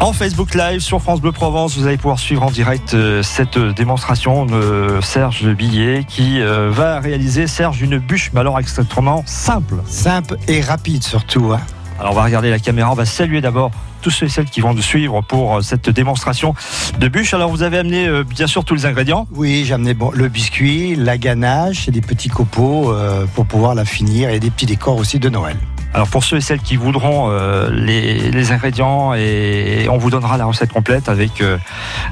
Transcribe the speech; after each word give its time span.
En 0.00 0.14
Facebook 0.14 0.54
Live 0.54 0.80
sur 0.80 1.02
France 1.02 1.20
Bleu 1.20 1.30
Provence, 1.30 1.76
vous 1.76 1.86
allez 1.86 1.98
pouvoir 1.98 2.18
suivre 2.18 2.42
en 2.42 2.50
direct 2.50 2.94
euh, 2.94 3.22
cette 3.22 3.58
démonstration 3.58 4.46
de 4.46 4.98
Serge 5.02 5.46
Billet 5.54 6.04
qui 6.08 6.40
euh, 6.40 6.70
va 6.70 7.00
réaliser, 7.00 7.46
Serge, 7.46 7.82
une 7.82 7.98
bûche, 7.98 8.30
mais 8.32 8.40
alors 8.40 8.58
extrêmement 8.58 9.22
simple. 9.26 9.74
Simple 9.84 10.38
et 10.48 10.62
rapide 10.62 11.02
surtout. 11.02 11.52
Hein. 11.52 11.60
Alors 11.98 12.12
on 12.12 12.14
va 12.14 12.24
regarder 12.24 12.48
la 12.48 12.58
caméra, 12.58 12.90
on 12.90 12.94
va 12.94 13.04
saluer 13.04 13.42
d'abord 13.42 13.72
tous 14.00 14.08
ceux 14.08 14.24
et 14.24 14.28
celles 14.30 14.48
qui 14.48 14.62
vont 14.62 14.72
nous 14.72 14.80
suivre 14.80 15.20
pour 15.20 15.58
euh, 15.58 15.60
cette 15.60 15.90
démonstration 15.90 16.54
de 16.98 17.08
bûche. 17.08 17.34
Alors 17.34 17.50
vous 17.50 17.62
avez 17.62 17.76
amené 17.76 18.08
bien 18.24 18.46
sûr 18.46 18.64
tous 18.64 18.74
les 18.74 18.86
ingrédients 18.86 19.28
Oui, 19.34 19.64
j'ai 19.66 19.74
amené 19.74 19.92
bon, 19.92 20.10
le 20.14 20.28
biscuit, 20.28 20.96
la 20.96 21.18
ganache 21.18 21.88
et 21.88 21.90
des 21.90 22.00
petits 22.00 22.30
copeaux 22.30 22.94
pour 23.34 23.44
pouvoir 23.44 23.74
la 23.74 23.84
finir 23.84 24.30
et 24.30 24.40
des 24.40 24.50
petits 24.50 24.66
décors 24.66 24.96
aussi 24.96 25.18
de 25.18 25.28
Noël. 25.28 25.58
Alors 25.92 26.08
pour 26.08 26.22
ceux 26.22 26.36
et 26.36 26.40
celles 26.40 26.60
qui 26.60 26.76
voudront 26.76 27.30
euh, 27.30 27.68
les, 27.70 28.52
ingrédients 28.52 29.12
et 29.14 29.86
on 29.90 29.98
vous 29.98 30.10
donnera 30.10 30.36
la 30.36 30.44
recette 30.44 30.72
complète 30.72 31.08
avec 31.08 31.40
euh, 31.40 31.58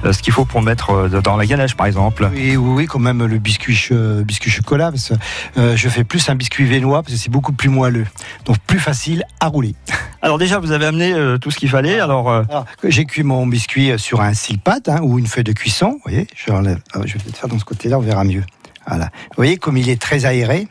euh, 0.05 0.13
ce 0.13 0.21
qu'il 0.21 0.33
faut 0.33 0.45
pour 0.45 0.63
mettre 0.63 1.09
dans 1.09 1.37
la 1.37 1.47
ganache 1.47 1.77
par 1.77 1.87
exemple. 1.87 2.29
Oui, 2.35 2.57
oui, 2.57 2.73
oui 2.75 2.87
quand 2.87 2.99
même 2.99 3.25
le 3.25 3.39
biscuit, 3.39 3.79
biscuit 4.25 4.51
chocolat 4.51 4.91
parce 4.91 5.13
que 5.55 5.77
je 5.77 5.89
fais 5.89 6.05
plus 6.05 6.29
un 6.29 6.35
biscuit 6.35 6.65
vénois 6.65 7.03
parce 7.03 7.15
que 7.15 7.21
c'est 7.21 7.31
beaucoup 7.31 7.53
plus 7.53 7.69
moelleux, 7.69 8.07
donc 8.45 8.59
plus 8.67 8.81
facile 8.81 9.25
à 9.41 9.47
rouler. 9.47 9.75
Alors 10.23 10.39
déjà 10.39 10.59
vous 10.59 10.73
avez 10.73 10.87
amené 10.87 11.15
tout 11.41 11.51
ce 11.51 11.59
qu'il 11.59 11.69
fallait. 11.69 12.01
Alors, 12.01 12.45
j'ai 12.83 13.05
cuit 13.05 13.23
mon 13.23 13.47
biscuit 13.47 13.93
sur 13.97 14.21
un 14.21 14.35
silpat 14.35 14.81
hein, 14.89 14.99
ou 15.03 15.19
une 15.19 15.27
feuille 15.27 15.45
de 15.45 15.53
cuisson. 15.53 15.93
Vous 15.93 16.11
voyez, 16.11 16.27
je, 16.35 16.47
je 16.47 17.13
vais 17.13 17.19
peut-être 17.21 17.37
faire 17.37 17.49
dans 17.49 17.59
ce 17.59 17.65
côté-là, 17.65 17.99
on 17.99 18.03
verra 18.03 18.25
mieux. 18.25 18.43
Voilà. 18.87 19.05
Vous 19.05 19.37
voyez 19.37 19.57
comme 19.57 19.77
il 19.77 19.89
est 19.89 20.01
très 20.01 20.25
aéré. 20.25 20.67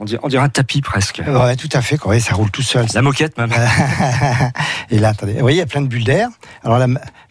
On 0.00 0.04
dirait, 0.04 0.42
un 0.42 0.48
tapis 0.48 0.80
presque. 0.80 1.20
Ouais, 1.26 1.56
tout 1.56 1.68
à 1.72 1.82
fait. 1.82 1.98
ça 2.20 2.34
roule 2.34 2.50
tout 2.50 2.62
seul. 2.62 2.86
La 2.94 3.02
moquette 3.02 3.36
même. 3.36 3.50
et 4.90 4.98
là, 4.98 5.08
attendez. 5.08 5.32
Vous 5.34 5.40
voyez, 5.40 5.56
il 5.56 5.60
y 5.60 5.62
a 5.62 5.66
plein 5.66 5.82
de 5.82 5.88
bulles 5.88 6.04
d'air. 6.04 6.28
Alors 6.62 6.78
là, 6.78 6.86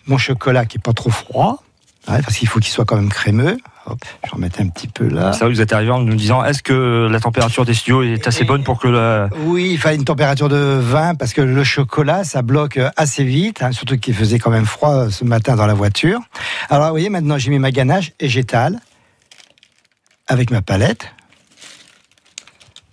mon 0.05 0.17
chocolat 0.17 0.65
qui 0.65 0.77
est 0.77 0.81
pas 0.81 0.93
trop 0.93 1.09
froid, 1.09 1.63
parce 2.05 2.37
qu'il 2.37 2.47
faut 2.47 2.59
qu'il 2.59 2.71
soit 2.71 2.85
quand 2.85 2.95
même 2.95 3.09
crémeux. 3.09 3.57
Hop, 3.85 3.99
je 4.23 4.29
vais 4.29 4.35
remettre 4.35 4.59
un 4.59 4.67
petit 4.67 4.87
peu 4.87 5.07
là. 5.07 5.31
Ça, 5.31 5.47
vous 5.47 5.61
êtes 5.61 5.71
arrivé 5.71 5.91
en 5.91 5.99
nous 5.99 6.15
disant, 6.15 6.43
est-ce 6.43 6.61
que 6.61 7.07
la 7.09 7.19
température 7.21 7.63
des 7.63 7.73
studios 7.73 8.03
est 8.03 8.27
assez 8.27 8.43
bonne 8.43 8.63
pour 8.63 8.79
que 8.79 8.89
la... 8.89 9.29
Oui, 9.45 9.69
il 9.71 9.77
fallait 9.77 9.95
une 9.95 10.03
température 10.03 10.49
de 10.49 10.57
20 10.57 11.15
parce 11.15 11.33
que 11.33 11.41
le 11.41 11.63
chocolat, 11.63 12.25
ça 12.25 12.41
bloque 12.41 12.79
assez 12.97 13.23
vite, 13.23 13.61
hein, 13.61 13.71
surtout 13.71 13.97
qu'il 13.97 14.13
faisait 14.13 14.39
quand 14.39 14.51
même 14.51 14.65
froid 14.65 15.09
ce 15.09 15.23
matin 15.23 15.55
dans 15.55 15.65
la 15.65 15.73
voiture. 15.73 16.19
Alors, 16.69 16.87
vous 16.87 16.93
voyez, 16.93 17.09
maintenant, 17.09 17.37
j'ai 17.37 17.49
mis 17.49 17.59
ma 17.59 17.71
ganache 17.71 18.11
et 18.19 18.27
j'étale 18.27 18.79
avec 20.27 20.51
ma 20.51 20.61
palette. 20.61 21.13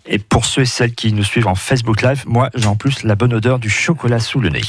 Et 0.06 0.18
pour 0.18 0.44
ceux 0.44 0.62
et 0.62 0.66
celles 0.66 0.94
qui 0.94 1.12
nous 1.12 1.24
suivent 1.24 1.46
en 1.46 1.54
Facebook 1.54 2.02
Live, 2.02 2.24
moi 2.26 2.50
j'ai 2.54 2.66
en 2.66 2.76
plus 2.76 3.04
la 3.04 3.14
bonne 3.14 3.32
odeur 3.32 3.58
du 3.58 3.70
chocolat 3.70 4.20
sous 4.20 4.40
le 4.40 4.50
nez. 4.50 4.60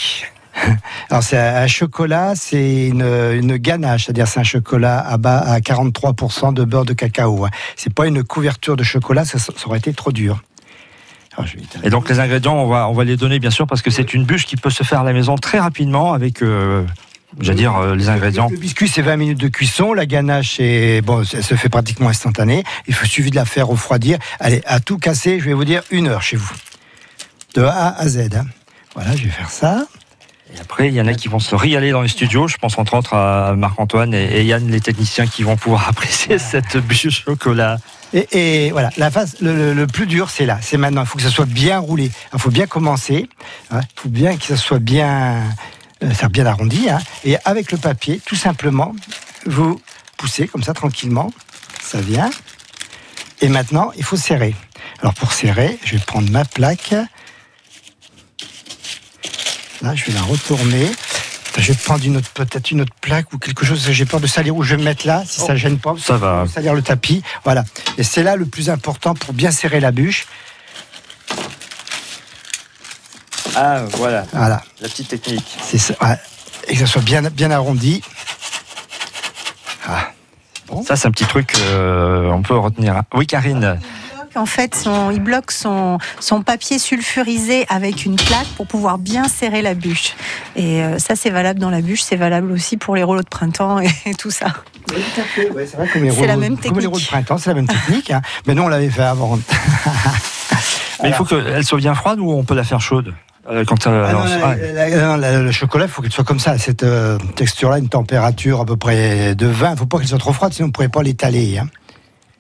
Alors 1.10 1.24
c'est 1.24 1.38
un 1.38 1.68
chocolat, 1.68 2.34
c'est 2.36 2.88
une, 2.88 3.58
ganache, 3.58 4.06
c'est-à-dire 4.06 4.28
c'est 4.28 4.40
un 4.40 4.44
chocolat 4.44 5.00
à 5.00 5.18
bas 5.18 5.40
à 5.40 5.60
43% 5.60 6.54
de 6.54 6.64
beurre 6.64 6.86
de 6.86 6.94
cacao. 6.94 7.46
Hein. 7.46 7.50
C'est 7.76 7.94
pas 7.94 8.08
une 8.08 8.24
couverture 8.24 8.78
de 8.78 8.84
chocolat, 8.84 9.26
ça, 9.26 9.38
aurait 9.66 9.80
été 9.80 9.94
trop 9.94 10.14
dur. 10.14 10.42
et 11.84 11.90
donc 11.90 12.08
les 12.10 12.20
ingrédients, 12.20 12.56
on 12.56 12.68
va, 12.68 12.88
on 12.88 12.94
va 12.94 13.04
les 13.04 13.18
donner 13.18 13.40
bien 13.40 13.52
sûr 13.52 13.68
parce 13.68 13.82
que 13.82 13.92
c'est 13.92 14.14
une 14.14 14.24
bûche 14.24 14.46
qui 14.46 14.56
peut 14.56 14.70
se 14.70 14.84
faire 14.84 15.02
à 15.02 15.04
la 15.04 15.14
maison 15.14 15.36
très 15.36 15.60
rapidement 15.60 16.14
avec 16.14 16.42
euh, 16.42 16.86
j'allais 17.40 17.58
dire, 17.58 17.76
euh, 17.76 17.96
les 17.96 18.10
ingrédients. 18.10 18.50
Le 18.50 18.58
biscuit, 18.58 18.88
c'est 18.88 19.02
20 19.02 19.18
minutes 19.18 19.40
de 19.40 19.48
cuisson. 19.48 19.94
La 19.94 20.06
ganache, 20.06 20.56
c'est, 20.58 21.02
bon, 21.02 21.24
ça 21.24 21.42
se 21.42 21.56
fait 21.56 21.70
pratiquement 21.70 22.10
instantané. 22.10 22.64
Il 22.88 22.94
faut 22.94 23.06
suffit 23.06 23.30
de 23.30 23.36
la 23.36 23.46
faire 23.46 23.68
refroidir. 23.68 24.18
Allez, 24.40 24.62
à 24.66 24.80
tout 24.80 24.98
casser, 24.98 25.40
je 25.40 25.46
vais 25.46 25.54
vous 25.54 25.66
dire 25.66 25.84
une 25.92 26.08
heure 26.08 26.22
chez 26.22 26.38
vous. 26.38 26.54
De 27.54 27.64
A 27.64 27.96
à 27.98 28.08
Z. 28.08 28.30
Hein. 28.36 28.46
Voilà, 28.96 29.16
je 29.16 29.24
vais 29.24 29.30
faire 29.30 29.50
ça. 29.50 29.86
Et 30.54 30.60
après, 30.60 30.88
il 30.88 30.94
y 30.94 31.02
en 31.02 31.08
a 31.08 31.14
qui 31.14 31.28
vont 31.28 31.40
se 31.40 31.56
régaler 31.56 31.92
dans 31.92 32.02
les 32.02 32.08
studios. 32.08 32.48
Je 32.48 32.58
pense 32.58 32.78
entre 32.78 32.96
autres 32.96 33.14
à 33.14 33.56
Marc-Antoine 33.56 34.14
et 34.14 34.44
Yann, 34.44 34.70
les 34.70 34.80
techniciens, 34.80 35.28
qui 35.28 35.44
vont 35.44 35.58
pouvoir 35.58 35.88
apprécier 35.90 36.38
cette 36.38 36.78
bûche 36.78 37.08
au 37.08 37.10
chocolat. 37.10 37.78
Et, 38.32 38.70
voilà, 38.72 38.92
la 38.98 39.12
phase, 39.12 39.36
le, 39.42 39.86
plus 39.86 40.06
dur, 40.06 40.30
c'est 40.30 40.46
là. 40.46 40.60
C'est 40.62 40.78
maintenant. 40.78 41.02
Il 41.02 41.08
faut 41.08 41.18
que 41.18 41.24
ça 41.24 41.30
soit 41.30 41.48
bien 41.48 41.80
roulé. 41.80 42.12
Il 42.34 42.40
faut 42.40 42.52
bien 42.52 42.68
commencer. 42.68 43.28
Il 43.72 43.80
faut 43.96 44.10
bien 44.10 44.38
que 44.38 44.46
ça 44.46 44.56
soit 44.56 44.80
bien, 44.80 45.42
faire 46.14 46.28
euh, 46.28 46.32
bien 46.32 46.46
arrondi. 46.46 46.90
Hein. 46.90 47.00
Et 47.24 47.38
avec 47.46 47.72
le 47.72 47.78
papier, 47.78 48.22
tout 48.26 48.36
simplement, 48.36 48.94
vous 49.46 49.80
poussez 50.18 50.48
comme 50.48 50.64
ça 50.64 50.74
tranquillement. 50.74 51.32
Ça 51.82 52.02
vient. 52.02 52.30
Et 53.42 53.50
maintenant, 53.50 53.92
il 53.98 54.04
faut 54.04 54.18
serrer. 54.18 54.56
Alors 55.02 55.14
pour 55.14 55.34
serrer, 55.34 55.78
je 55.84 55.96
vais 55.96 56.04
prendre 56.04 56.30
ma 56.32 56.46
plaque. 56.46 56.96
Là, 59.82 59.94
je 59.94 60.06
vais 60.06 60.14
la 60.14 60.22
retourner. 60.22 60.92
Je 61.58 61.72
vais 61.72 61.78
prendre 61.78 62.04
une 62.04 62.18
autre, 62.18 62.30
peut-être 62.32 62.72
une 62.72 62.82
autre 62.82 62.94
plaque 63.00 63.32
ou 63.34 63.38
quelque 63.38 63.66
chose. 63.66 63.88
J'ai 63.90 64.06
peur 64.06 64.20
de 64.20 64.28
salir 64.28 64.56
où 64.56 64.64
je 64.64 64.72
vais 64.72 64.78
me 64.78 64.84
mettre 64.84 65.08
là, 65.08 65.24
si 65.26 65.40
ça 65.40 65.48
ça 65.48 65.56
gêne 65.56 65.78
pas. 65.78 65.96
Ça 65.98 66.18
va. 66.18 66.46
Salir 66.54 66.74
le 66.74 66.82
tapis. 66.82 67.24
Voilà. 67.44 67.64
Et 67.98 68.04
c'est 68.04 68.24
là 68.24 68.36
le 68.36 68.46
plus 68.46 68.70
important 68.70 69.14
pour 69.14 69.34
bien 69.34 69.52
serrer 69.52 69.80
la 69.80 69.92
bûche. 69.92 70.26
Ah, 73.56 73.84
voilà. 73.94 74.26
Voilà. 74.34 74.62
La 74.82 74.90
petite 74.90 75.08
technique. 75.08 75.58
C'est 75.62 75.78
ça. 75.78 75.96
Et 76.68 76.74
que 76.74 76.80
ça 76.80 76.86
soit 76.86 77.02
bien, 77.02 77.22
bien 77.24 77.52
arrondi. 77.52 78.02
Ah. 79.88 80.10
Ça, 80.86 80.96
c'est 80.96 81.08
un 81.08 81.12
petit 81.12 81.26
truc, 81.26 81.54
euh, 81.60 82.30
on 82.30 82.42
peut 82.42 82.58
retenir. 82.58 83.02
Oui, 83.14 83.28
Karine 83.28 83.80
en 84.36 84.46
fait, 84.46 84.76
son, 84.76 85.12
il 85.12 85.22
bloque 85.22 85.52
son, 85.52 85.98
son, 86.20 86.42
papier 86.42 86.80
sulfurisé 86.80 87.66
avec 87.70 88.06
une 88.06 88.16
plaque 88.16 88.48
pour 88.58 88.68
pouvoir 88.68 88.98
bien 88.98 89.28
serrer 89.28 89.62
la 89.62 89.74
bûche. 89.74 90.16
Et 90.56 90.84
euh, 90.84 91.00
ça, 91.00 91.16
c'est 91.16 91.30
valable 91.30 91.60
dans 91.60 91.70
la 91.70 91.82
bûche, 91.82 92.02
c'est 92.02 92.16
valable 92.16 92.52
aussi 92.52 92.78
pour 92.78 92.96
les 92.96 93.04
rouleaux 93.04 93.24
de 93.24 93.30
printemps 93.30 93.80
et, 93.80 94.14
tout 94.18 94.32
ça. 94.32 94.48
Oui, 94.94 95.02
tout 95.16 95.22
à 95.22 95.24
fait. 95.24 95.50
c'est 96.12 96.28
la 96.28 96.38
même 96.38 96.58
technique. 96.58 96.74
Comme 96.74 96.80
les 96.80 96.88
rouleaux 96.88 97.00
de 97.00 97.06
printemps, 97.06 97.38
c'est 97.38 97.50
la 97.50 97.56
même 97.56 97.68
technique. 97.68 98.12
Hein. 98.12 98.22
Mais 98.46 98.56
nous, 98.56 98.64
on 98.64 98.68
l'avait 98.68 98.90
fait 98.90 99.04
avant. 99.04 99.40
Mais 101.04 101.10
il 101.10 101.14
faut 101.14 101.26
qu'elle 101.26 101.64
soit 101.64 101.78
bien 101.78 101.94
froide 101.94 102.20
ou 102.20 102.32
on 102.32 102.44
peut 102.44 102.56
la 102.56 102.64
faire 102.64 102.82
chaude? 102.82 103.14
Euh, 103.48 103.64
quand 103.66 103.86
le 103.86 105.52
chocolat, 105.52 105.86
il 105.86 105.92
faut 105.92 106.02
qu'il 106.02 106.12
soit 106.12 106.24
comme 106.24 106.40
ça, 106.40 106.58
cette 106.58 106.84
euh, 106.84 107.18
texture-là, 107.36 107.78
une 107.78 107.90
température 107.90 108.62
à 108.62 108.66
peu 108.66 108.76
près 108.76 109.36
de 109.36 109.46
20. 109.46 109.68
Il 109.68 109.72
ne 109.72 109.78
faut 109.78 109.86
pas 109.86 110.00
qu'il 110.00 110.08
soit 110.08 110.18
trop 110.18 110.34
froide, 110.34 110.54
sinon 110.54 110.66
on 110.66 110.68
ne 110.70 110.74
pourrait 110.74 110.90
pas 110.90 111.04
l'étaler. 111.04 111.60
Hein. 111.60 111.68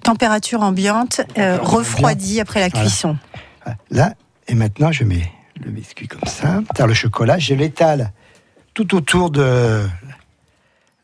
Température 0.01 0.61
ambiante, 0.61 1.21
euh, 1.37 1.57
refroidie 1.61 2.39
après 2.39 2.59
la 2.59 2.69
cuisson. 2.69 3.17
Là, 3.89 4.13
et 4.47 4.55
maintenant, 4.55 4.91
je 4.91 5.03
mets 5.03 5.31
le 5.63 5.71
biscuit 5.71 6.07
comme 6.07 6.27
ça. 6.27 6.61
le 6.85 6.93
chocolat, 6.93 7.37
je 7.39 7.53
l'étale 7.53 8.11
tout 8.73 8.95
autour 8.95 9.31
de 9.31 9.87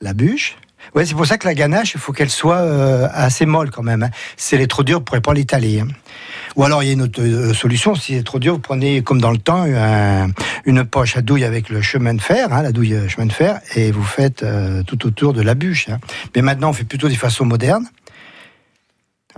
la 0.02 0.14
bûche. 0.14 0.58
Ouais, 0.96 1.06
c'est 1.06 1.16
pour 1.16 1.26
ça 1.26 1.38
que 1.38 1.48
la 1.48 1.54
ganache, 1.54 1.94
il 1.94 2.00
faut 2.00 2.12
qu'elle 2.12 2.30
soit 2.30 2.60
assez 3.14 3.46
molle 3.46 3.72
quand 3.72 3.84
même. 3.84 4.04
Hein. 4.04 4.10
Si 4.38 4.56
elle 4.56 4.62
est 4.62 4.68
trop 4.68 4.84
dure, 4.84 4.98
vous 4.98 5.02
ne 5.02 5.06
pourrez 5.06 5.22
pas 5.22 5.34
l'étaler. 5.34 5.80
Hein. 5.80 5.88
Ou 6.56 6.64
alors 6.64 6.84
il 6.84 6.88
y 6.88 6.90
a 6.90 6.94
une 6.94 7.02
autre 7.04 7.22
euh, 7.22 7.54
solution, 7.54 7.96
si 7.96 8.16
c'est 8.16 8.24
trop 8.24 8.40
dur, 8.40 8.54
vous 8.54 8.60
prenez 8.60 9.04
comme 9.04 9.22
dans 9.22 9.32
le 9.32 9.38
temps 9.38 9.66
une 10.66 10.84
poche 10.86 11.16
à 11.18 11.22
douille 11.22 11.46
avec 11.46 11.70
le 11.70 11.82
chemin 11.82 12.14
de 12.14 12.22
fer, 12.22 12.52
hein, 12.52 12.62
la 12.62 12.72
douille 12.72 12.94
euh, 12.94 13.08
chemin 13.08 13.26
de 13.26 13.34
fer, 13.34 13.60
et 13.76 13.92
vous 13.92 14.04
faites 14.04 14.44
euh, 14.44 14.84
tout 14.84 15.06
autour 15.06 15.34
de 15.34 15.42
la 15.42 15.56
bûche. 15.56 15.90
Hein. 15.90 16.00
Mais 16.36 16.42
maintenant 16.42 16.70
on 16.70 16.74
fait 16.74 16.84
plutôt 16.84 17.08
des 17.08 17.16
façons 17.16 17.46
modernes. 17.46 17.88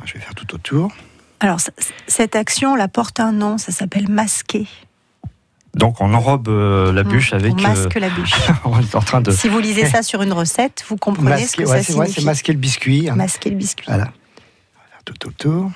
je 0.05 0.13
vais 0.13 0.19
faire 0.19 0.35
tout 0.35 0.53
autour. 0.55 0.91
Alors 1.39 1.59
cette 2.07 2.35
action, 2.35 2.75
la 2.75 2.87
porte 2.87 3.19
un 3.19 3.31
nom, 3.31 3.57
ça 3.57 3.71
s'appelle 3.71 4.09
masquer. 4.09 4.67
Donc 5.73 6.01
on 6.01 6.13
enrobe 6.13 6.49
la 6.49 7.03
mmh, 7.03 7.07
bûche 7.07 7.33
avec. 7.33 7.53
On 7.53 7.61
masque 7.61 7.95
la 7.95 8.09
bûche. 8.09 8.33
on 8.65 8.79
est 8.79 8.95
en 8.95 9.01
train 9.01 9.21
de. 9.21 9.31
Si 9.31 9.49
vous 9.49 9.59
lisez 9.59 9.85
ça 9.85 10.03
sur 10.03 10.21
une 10.21 10.33
recette, 10.33 10.83
vous 10.87 10.97
comprenez 10.97 11.45
ce 11.45 11.57
que 11.57 11.65
ça 11.65 11.81
signifie. 11.81 12.13
c'est 12.13 12.25
masquer 12.25 12.53
le 12.53 12.59
biscuit. 12.59 13.09
Hein. 13.09 13.15
Masquer 13.15 13.49
le 13.49 13.55
biscuit. 13.55 13.85
Voilà. 13.87 14.11
Tout 15.05 15.27
autour. 15.27 15.71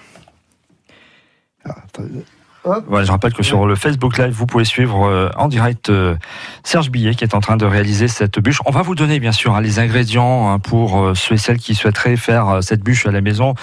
Je 3.04 3.12
rappelle 3.12 3.34
que 3.34 3.44
sur 3.44 3.66
le 3.66 3.76
Facebook 3.76 4.18
Live, 4.18 4.34
vous 4.34 4.46
pouvez 4.46 4.66
suivre 4.66 5.08
euh, 5.08 5.30
en 5.38 5.48
direct 5.48 5.90
euh, 5.90 6.16
Serge 6.64 6.90
Billet 6.90 7.16
qui 7.16 7.24
est 7.24 7.36
en 7.36 7.40
train 7.40 7.58
de 7.58 7.66
réaliser 7.66 8.08
cette 8.08 8.40
bûche. 8.40 8.60
On 8.66 8.72
va 8.72 8.82
vous 8.82 8.96
donner 8.96 9.20
bien 9.20 9.32
sûr 9.32 9.56
hein, 9.56 9.62
les 9.62 9.80
ingrédients 9.80 10.50
hein, 10.50 10.60
pour 10.60 11.00
euh, 11.00 11.16
ceux 11.16 11.36
et 11.36 11.38
celles 11.38 11.58
qui 11.58 11.76
souhaiteraient 11.76 12.18
faire 12.18 12.60
cette 12.62 12.82
bûche 12.82 13.06
à 13.06 13.12
la 13.12 13.22
maison 13.22 13.56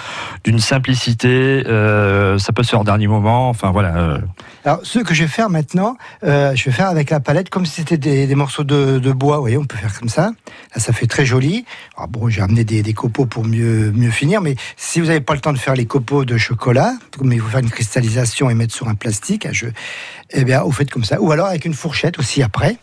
d'une 0.43 0.59
simplicité. 0.59 1.63
ça 1.65 2.53
peut 2.53 2.63
se 2.63 2.69
faire 2.69 2.81
au 2.81 2.83
dernier 2.83 3.07
moment. 3.07 3.49
Enfin 3.49 3.71
voilà. 3.71 4.19
Alors 4.63 4.79
ce 4.83 4.99
que 4.99 5.13
je 5.13 5.23
vais 5.23 5.29
faire 5.29 5.49
maintenant, 5.49 5.97
je 6.23 6.63
vais 6.63 6.71
faire 6.71 6.87
avec 6.87 7.09
la 7.09 7.19
palette 7.19 7.49
comme 7.49 7.65
si 7.65 7.81
c'était 7.81 7.97
des, 7.97 8.35
morceaux 8.35 8.63
de, 8.63 9.11
bois. 9.11 9.37
Vous 9.37 9.41
voyez, 9.41 9.57
on 9.57 9.65
peut 9.65 9.77
faire 9.77 9.97
comme 9.99 10.09
ça. 10.09 10.31
Là, 10.75 10.81
ça 10.81 10.93
fait 10.93 11.07
très 11.07 11.25
joli. 11.25 11.65
Alors 11.97 12.07
bon, 12.07 12.29
j'ai 12.29 12.41
amené 12.41 12.63
des, 12.63 12.93
copeaux 12.93 13.25
pour 13.25 13.43
mieux 13.43 13.91
mieux 13.91 14.11
finir, 14.11 14.41
mais 14.41 14.55
si 14.77 14.99
vous 14.99 15.07
n'avez 15.07 15.21
pas 15.21 15.33
le 15.33 15.41
temps 15.41 15.53
de 15.53 15.57
faire 15.57 15.75
les 15.75 15.85
copeaux 15.85 16.25
de 16.25 16.37
chocolat, 16.37 16.93
mais 17.21 17.37
vous 17.37 17.49
faire 17.49 17.59
une 17.59 17.69
cristallisation 17.69 18.49
et 18.49 18.53
mettre 18.53 18.73
sur 18.73 18.87
un 18.87 18.94
plastique, 18.95 19.47
je, 19.51 19.67
eh 20.31 20.43
bien, 20.43 20.61
vous 20.61 20.71
faites 20.71 20.89
comme 20.89 21.03
ça. 21.03 21.21
Ou 21.21 21.31
alors 21.31 21.47
avec 21.47 21.65
une 21.65 21.73
fourchette 21.73 22.19
aussi 22.19 22.41
après. 22.43 22.77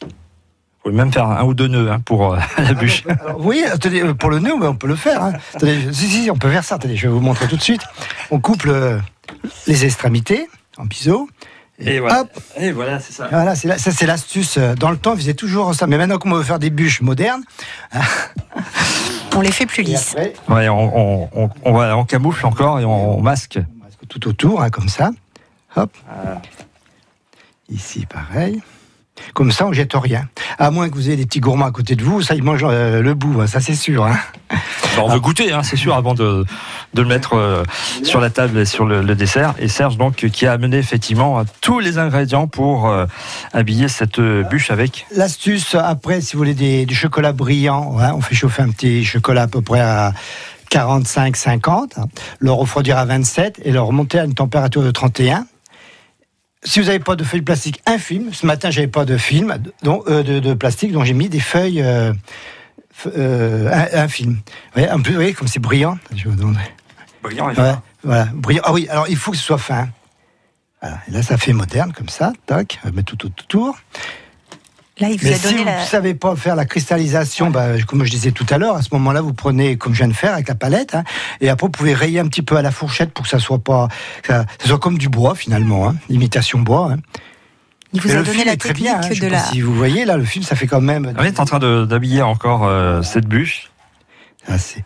Vous 0.00 0.92
pouvez 0.92 0.94
même 0.94 1.12
faire 1.12 1.26
un 1.26 1.44
ou 1.44 1.54
deux 1.54 1.68
nœuds 1.68 1.90
hein, 1.90 2.00
pour 2.00 2.34
euh, 2.34 2.38
la 2.58 2.72
bûche. 2.72 3.04
oui, 3.38 3.64
euh, 3.66 4.14
pour 4.14 4.30
le 4.30 4.38
nœud, 4.38 4.52
on 4.60 4.74
peut 4.74 4.86
le 4.86 4.96
faire. 4.96 5.22
Hein. 5.22 5.32
si, 5.92 6.08
si, 6.08 6.30
on 6.30 6.36
peut 6.36 6.50
faire 6.50 6.64
ça. 6.64 6.78
je 6.82 6.88
vais 6.88 7.08
vous 7.08 7.20
montrer 7.20 7.46
tout 7.46 7.56
de 7.56 7.62
suite. 7.62 7.82
On 8.30 8.40
coupe 8.40 8.66
les 9.66 9.84
extrémités 9.84 10.48
en 10.76 10.84
biseau. 10.84 11.28
Et 11.80 12.00
voilà, 12.00 12.24
et 12.56 12.72
voilà 12.72 12.98
c'est 12.98 13.12
ça. 13.12 13.28
Voilà, 13.30 13.54
c'est 13.54 13.78
ça 13.78 13.92
c'est 13.92 14.06
l'astuce. 14.06 14.58
Dans 14.58 14.90
le 14.90 14.96
temps, 14.96 15.12
on 15.12 15.16
faisait 15.16 15.34
toujours 15.34 15.74
ça. 15.76 15.86
Mais 15.86 15.96
maintenant, 15.96 16.18
comme 16.18 16.32
on 16.32 16.36
veut 16.36 16.42
faire 16.42 16.58
des 16.58 16.70
bûches 16.70 17.02
modernes, 17.02 17.42
on 19.36 19.40
les 19.40 19.52
fait 19.52 19.66
plus 19.66 19.84
lisses. 19.84 20.16
ouais, 20.48 20.68
on, 20.68 21.28
on, 21.34 21.50
on, 21.64 21.74
on, 21.74 22.04
camoufle 22.04 22.44
encore 22.46 22.80
et 22.80 22.84
on, 22.84 23.20
masque. 23.20 23.60
Tout 24.08 24.28
autour, 24.28 24.62
hein, 24.62 24.70
comme 24.70 24.88
ça. 24.88 25.10
Hop. 25.76 25.90
Ici, 27.68 28.06
pareil. 28.06 28.62
Comme 29.34 29.52
ça, 29.52 29.66
on 29.66 29.72
jette 29.72 29.92
rien. 29.94 30.28
À 30.58 30.70
moins 30.70 30.88
que 30.88 30.94
vous 30.94 31.08
ayez 31.08 31.16
des 31.16 31.26
petits 31.26 31.40
gourmands 31.40 31.66
à 31.66 31.70
côté 31.70 31.96
de 31.96 32.04
vous, 32.04 32.22
ça, 32.22 32.34
ils 32.34 32.42
mangent 32.42 32.64
euh, 32.64 33.02
le 33.02 33.14
bout, 33.14 33.40
hein, 33.40 33.46
ça 33.46 33.60
c'est 33.60 33.74
sûr. 33.74 34.04
Hein. 34.04 34.16
on 34.98 35.08
veut 35.08 35.20
goûter, 35.20 35.52
hein, 35.52 35.62
c'est 35.62 35.76
sûr, 35.76 35.94
avant 35.94 36.14
de, 36.14 36.44
de 36.94 37.02
le 37.02 37.08
mettre 37.08 37.34
euh, 37.34 37.62
sur 38.02 38.20
la 38.20 38.30
table 38.30 38.58
et 38.58 38.64
sur 38.64 38.86
le, 38.86 39.02
dessert. 39.14 39.54
Et 39.58 39.68
Serge, 39.68 39.96
donc, 39.96 40.16
qui 40.16 40.46
a 40.46 40.52
amené 40.52 40.78
effectivement 40.78 41.44
tous 41.60 41.80
les 41.80 41.98
ingrédients 41.98 42.46
pour 42.46 42.88
euh, 42.88 43.06
habiller 43.52 43.88
cette 43.88 44.20
bûche 44.20 44.70
avec. 44.70 45.06
L'astuce, 45.14 45.74
après, 45.74 46.20
si 46.20 46.34
vous 46.34 46.38
voulez 46.38 46.54
des, 46.54 46.86
du 46.86 46.94
chocolat 46.94 47.32
brillant, 47.32 47.96
on 48.14 48.20
fait 48.20 48.34
chauffer 48.34 48.62
un 48.62 48.70
petit 48.70 49.04
chocolat 49.04 49.42
à 49.42 49.48
peu 49.48 49.62
près 49.62 49.80
à 49.80 50.12
45-50, 50.70 51.92
le 52.38 52.52
refroidir 52.52 52.98
à 52.98 53.04
27 53.04 53.60
et 53.64 53.72
le 53.72 53.80
remonter 53.80 54.18
à 54.18 54.24
une 54.24 54.34
température 54.34 54.82
de 54.82 54.90
31 54.90 55.46
si 56.64 56.80
vous 56.80 56.86
n'avez 56.86 56.98
pas 56.98 57.16
de 57.16 57.24
feuilles 57.24 57.42
plastiques, 57.42 57.82
un 57.86 57.98
film. 57.98 58.32
Ce 58.32 58.46
matin, 58.46 58.70
j'avais 58.70 58.88
pas 58.88 59.04
de 59.04 59.16
film, 59.16 59.56
euh, 59.84 60.22
de, 60.22 60.54
plastique, 60.54 60.92
donc 60.92 61.04
j'ai 61.04 61.14
mis 61.14 61.28
des 61.28 61.40
feuilles, 61.40 61.82
euh, 61.82 62.12
euh, 63.16 63.86
un, 63.92 64.08
film. 64.08 64.34
Vous 64.34 64.40
voyez, 64.74 64.88
un 64.88 65.00
peu, 65.00 65.10
vous 65.10 65.16
voyez, 65.16 65.34
comme 65.34 65.48
c'est 65.48 65.60
brillant. 65.60 65.98
Je 66.14 66.28
vous 66.28 66.54
Brillant, 67.22 67.52
voilà, 68.04 68.28
brillant. 68.32 68.62
Ah 68.64 68.72
oui, 68.72 68.86
alors 68.88 69.08
il 69.08 69.16
faut 69.16 69.32
que 69.32 69.36
ce 69.36 69.42
soit 69.42 69.58
fin. 69.58 69.88
Voilà. 70.80 71.00
Et 71.08 71.10
là, 71.10 71.22
ça 71.22 71.36
fait 71.36 71.52
moderne, 71.52 71.92
comme 71.92 72.08
ça. 72.08 72.32
Tac, 72.46 72.78
on 72.84 72.88
va 72.88 72.94
mettre 72.94 73.16
tout 73.16 73.26
autour. 73.26 73.76
Là, 75.00 75.08
il 75.10 75.18
vous 75.18 75.26
Mais 75.26 75.34
si 75.34 75.54
vous 75.54 75.64
ne 75.64 75.84
savez 75.84 76.14
pas 76.14 76.34
faire 76.34 76.56
la 76.56 76.64
cristallisation, 76.64 77.50
bah, 77.50 77.80
comme 77.86 78.04
je 78.04 78.10
disais 78.10 78.32
tout 78.32 78.46
à 78.50 78.58
l'heure, 78.58 78.76
à 78.76 78.82
ce 78.82 78.88
moment-là, 78.92 79.20
vous 79.20 79.32
prenez, 79.32 79.76
comme 79.76 79.92
je 79.92 79.98
viens 79.98 80.08
de 80.08 80.12
faire, 80.12 80.34
avec 80.34 80.48
la 80.48 80.54
palette, 80.54 80.94
hein, 80.94 81.04
et 81.40 81.48
après, 81.48 81.66
vous 81.66 81.70
pouvez 81.70 81.94
rayer 81.94 82.18
un 82.18 82.26
petit 82.26 82.42
peu 82.42 82.56
à 82.56 82.62
la 82.62 82.70
fourchette 82.70 83.12
pour 83.12 83.24
que 83.24 83.30
ça 83.30 83.38
soit 83.38 83.58
pas, 83.58 83.88
ça, 84.26 84.44
soit 84.64 84.78
comme 84.78 84.98
du 84.98 85.08
bois 85.08 85.34
finalement, 85.34 85.88
hein, 85.88 85.96
l'imitation 86.08 86.58
bois. 86.58 86.92
Hein. 86.92 86.96
Il 87.92 88.00
vous 88.00 88.14
a 88.14 88.22
donné 88.22 88.44
la 88.44 88.56
technique 88.56 88.84
bien, 88.84 89.00
hein, 89.00 89.08
de 89.08 89.26
la. 89.28 89.38
si 89.38 89.60
vous 89.60 89.74
voyez 89.74 90.04
là, 90.04 90.16
le 90.16 90.24
film, 90.24 90.44
ça 90.44 90.56
fait 90.56 90.66
quand 90.66 90.80
même. 90.80 91.14
On 91.16 91.24
est 91.24 91.40
en 91.40 91.44
train 91.44 91.58
d'habiller 91.58 92.22
encore 92.22 92.66
euh, 92.66 93.02
cette 93.02 93.26
bûche. 93.26 93.70
Ah, 94.46 94.58
c'est 94.58 94.84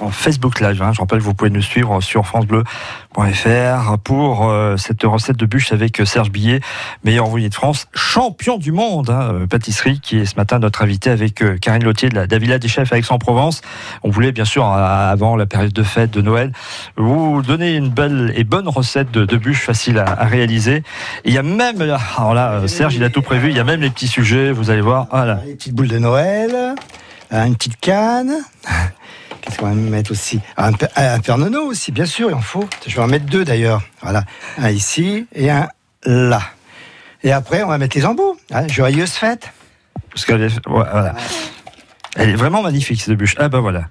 en 0.00 0.10
Facebook 0.10 0.60
Live. 0.60 0.82
Hein. 0.82 0.92
Je 0.92 1.00
rappelle, 1.00 1.20
vous 1.20 1.34
pouvez 1.34 1.50
nous 1.50 1.62
suivre 1.62 2.00
sur 2.00 2.26
francebleu.fr 2.26 3.98
pour 4.02 4.48
euh, 4.48 4.76
cette 4.76 5.02
recette 5.02 5.36
de 5.36 5.46
bûche 5.46 5.72
avec 5.72 6.00
euh, 6.00 6.04
Serge 6.04 6.30
Billet, 6.30 6.60
meilleur 7.04 7.26
envoyé 7.26 7.48
de 7.48 7.54
France, 7.54 7.86
champion 7.94 8.58
du 8.58 8.72
monde, 8.72 9.10
hein, 9.10 9.30
euh, 9.32 9.46
pâtisserie, 9.46 10.00
qui 10.00 10.18
est 10.18 10.24
ce 10.24 10.36
matin 10.36 10.58
notre 10.58 10.82
invité 10.82 11.10
avec 11.10 11.42
Karine 11.60 11.84
Lotier 11.84 12.08
de 12.08 12.14
la, 12.14 12.26
Davila 12.26 12.58
des 12.58 12.68
Chefs 12.68 12.92
avec 12.92 13.04
Aix-en-Provence. 13.04 13.62
On 14.02 14.10
voulait 14.10 14.32
bien 14.32 14.44
sûr, 14.44 14.66
avant 14.66 15.36
la 15.36 15.46
période 15.46 15.72
de 15.72 15.82
fête 15.82 16.10
de 16.10 16.22
Noël, 16.22 16.52
vous 16.96 17.42
donner 17.42 17.74
une 17.74 17.88
belle 17.88 18.32
et 18.36 18.44
bonne 18.44 18.68
recette 18.68 19.10
de, 19.10 19.24
de 19.24 19.36
bûche 19.36 19.60
facile 19.60 19.98
à, 19.98 20.24
réaliser. 20.24 20.82
il 21.24 21.32
y 21.32 21.38
a 21.38 21.42
même, 21.42 21.80
alors 22.16 22.34
là, 22.34 22.66
Serge, 22.66 22.94
il 22.94 23.04
a 23.04 23.10
tout 23.10 23.22
prévu, 23.22 23.50
il 23.50 23.56
y 23.56 23.60
a 23.60 23.64
même 23.64 23.80
les 23.80 23.90
petits 23.90 24.08
sujets, 24.08 24.52
vous 24.52 24.70
allez 24.70 24.80
voir. 24.80 25.06
Voilà. 25.10 25.40
Les 25.46 25.54
petites 25.54 25.74
boules 25.74 25.88
de 25.88 25.98
Noël, 25.98 26.74
une 27.30 27.54
petite 27.54 27.78
canne. 27.80 28.32
Qu'est-ce 29.44 29.58
qu'on 29.58 29.66
va 29.66 29.74
mettre 29.74 30.10
aussi 30.10 30.40
Un, 30.56 30.72
un 30.96 31.54
aussi, 31.54 31.92
bien 31.92 32.06
sûr, 32.06 32.30
il 32.30 32.34
en 32.34 32.40
faut. 32.40 32.66
Je 32.86 32.96
vais 32.96 33.02
en 33.02 33.06
mettre 33.06 33.26
deux 33.26 33.44
d'ailleurs. 33.44 33.82
Voilà. 34.00 34.24
Un 34.56 34.70
ici 34.70 35.26
et 35.34 35.50
un 35.50 35.68
là. 36.06 36.40
Et 37.22 37.30
après, 37.30 37.62
on 37.62 37.68
va 37.68 37.76
mettre 37.76 37.94
les 37.94 38.06
embouts. 38.06 38.38
Hein, 38.50 38.66
joyeuse 38.68 39.10
fête. 39.10 39.50
Parce 40.10 40.24
que 40.24 40.48
voilà. 40.66 41.14
Elle 42.16 42.30
est 42.30 42.36
vraiment 42.36 42.62
magnifique 42.62 43.00
cette 43.00 43.16
bûche. 43.16 43.34
Ah 43.38 43.48
ben 43.48 43.60
voilà. 43.60 43.84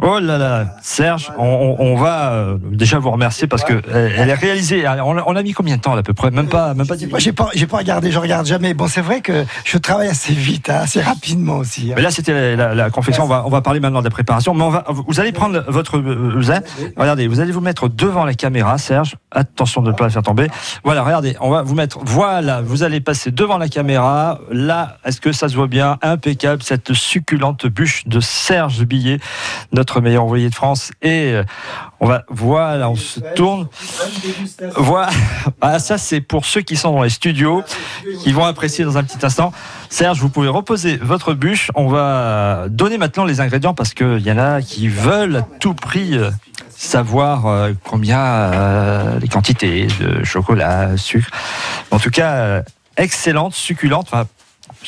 Oh 0.00 0.18
là 0.18 0.38
là, 0.38 0.76
Serge, 0.82 1.32
on, 1.38 1.94
va 1.96 2.32
euh, 2.32 2.58
déjà 2.70 2.98
vous 2.98 3.10
remercier 3.10 3.46
parce 3.46 3.64
que 3.64 3.80
elle 3.92 4.28
est 4.28 4.34
réalisée. 4.34 4.84
On, 4.86 5.36
a 5.36 5.42
mis 5.42 5.52
combien 5.52 5.76
de 5.76 5.80
temps 5.80 5.96
à 5.96 6.02
peu 6.02 6.12
près? 6.12 6.30
Même 6.30 6.48
pas, 6.48 6.74
même 6.74 6.86
pas. 6.86 6.96
Moi, 7.08 7.18
j'ai 7.18 7.32
pas, 7.32 7.48
j'ai 7.54 7.66
pas 7.66 7.78
regardé. 7.78 8.10
Je 8.10 8.18
regarde 8.18 8.46
jamais. 8.46 8.74
Bon, 8.74 8.88
c'est 8.88 9.00
vrai 9.00 9.20
que 9.20 9.44
je 9.64 9.78
travaille 9.78 10.08
assez 10.08 10.34
vite, 10.34 10.70
hein, 10.70 10.80
assez 10.82 11.00
rapidement 11.00 11.58
aussi. 11.58 11.90
Hein. 11.90 11.94
Mais 11.96 12.02
là, 12.02 12.10
c'était 12.10 12.56
la, 12.56 12.90
confection. 12.90 13.24
On 13.24 13.28
va, 13.28 13.44
on 13.46 13.50
va 13.50 13.60
parler 13.62 13.80
maintenant 13.80 14.00
de 14.00 14.04
la 14.04 14.10
préparation. 14.10 14.54
Mais 14.54 14.64
on 14.64 14.70
va, 14.70 14.84
vous 14.88 15.20
allez 15.20 15.32
prendre 15.32 15.64
votre 15.68 15.98
euh, 15.98 16.62
Regardez, 16.96 17.26
vous 17.26 17.40
allez 17.40 17.52
vous 17.52 17.60
mettre 17.60 17.88
devant 17.88 18.24
la 18.24 18.34
caméra, 18.34 18.78
Serge. 18.78 19.16
Attention 19.30 19.82
de 19.82 19.90
ne 19.90 19.96
pas 19.96 20.04
la 20.04 20.10
faire 20.10 20.22
tomber. 20.22 20.48
Voilà, 20.84 21.02
regardez, 21.02 21.36
on 21.40 21.50
va 21.50 21.62
vous 21.62 21.74
mettre. 21.74 21.98
Voilà, 22.04 22.60
vous 22.60 22.82
allez 22.82 23.00
passer 23.00 23.30
devant 23.30 23.58
la 23.58 23.68
caméra. 23.68 24.40
Là, 24.50 24.98
est-ce 25.04 25.20
que 25.20 25.32
ça 25.32 25.48
se 25.48 25.54
voit 25.54 25.68
bien? 25.68 25.98
Impeccable 26.02 26.62
cette 26.62 26.92
succulente 26.92 27.61
bûche 27.68 28.06
de 28.06 28.20
Serge 28.20 28.84
Billet, 28.84 29.18
notre 29.72 30.00
meilleur 30.00 30.24
envoyé 30.24 30.48
de 30.48 30.54
France. 30.54 30.92
Et 31.02 31.32
euh, 31.32 31.44
on 32.00 32.06
va, 32.06 32.24
voilà, 32.28 32.88
on 32.88 32.96
se 32.96 33.20
tourne. 33.34 33.68
Voilà, 34.76 35.10
ah, 35.60 35.78
ça 35.78 35.98
c'est 35.98 36.20
pour 36.20 36.44
ceux 36.44 36.62
qui 36.62 36.76
sont 36.76 36.92
dans 36.92 37.02
les 37.02 37.10
studios, 37.10 37.62
qui 38.22 38.32
vont 38.32 38.44
apprécier 38.44 38.84
dans 38.84 38.98
un 38.98 39.04
petit 39.04 39.24
instant. 39.24 39.52
Serge, 39.88 40.20
vous 40.20 40.28
pouvez 40.28 40.48
reposer 40.48 40.96
votre 40.96 41.34
bûche. 41.34 41.70
On 41.74 41.88
va 41.88 42.66
donner 42.68 42.98
maintenant 42.98 43.24
les 43.24 43.40
ingrédients 43.40 43.74
parce 43.74 43.94
qu'il 43.94 44.20
y 44.20 44.32
en 44.32 44.38
a 44.38 44.62
qui 44.62 44.88
veulent 44.88 45.36
à 45.36 45.42
tout 45.60 45.74
prix 45.74 46.16
euh, 46.16 46.30
savoir 46.70 47.46
euh, 47.46 47.72
combien 47.84 49.18
les 49.18 49.28
quantités 49.28 49.86
de 50.00 50.24
chocolat, 50.24 50.96
sucre. 50.96 51.30
En 51.90 51.98
tout 51.98 52.10
cas, 52.10 52.62
excellente, 52.96 53.54
succulente. 53.54 54.08
Enfin, 54.10 54.26